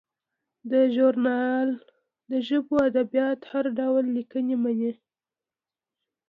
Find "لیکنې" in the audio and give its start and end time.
4.17-4.55